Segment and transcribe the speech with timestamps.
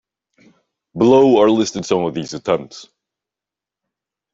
[0.97, 2.87] Below are listed some of these attempts.